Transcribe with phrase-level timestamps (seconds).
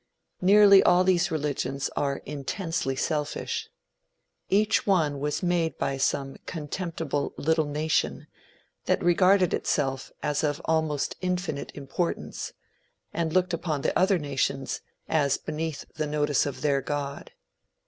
[0.41, 3.69] Nearly all these religions are intensely selfish.
[4.49, 8.25] Each one was made by some contemptible little nation
[8.85, 12.51] that regarded itself as of almost infinite importance,
[13.13, 17.33] and looked upon the other nations as beneath the notice of their god.